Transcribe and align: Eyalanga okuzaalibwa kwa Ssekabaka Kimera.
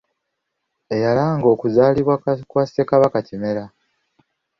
Eyalanga 0.95 1.47
okuzaalibwa 1.53 2.15
kwa 2.51 2.63
Ssekabaka 2.67 3.19
Kimera. 3.27 3.63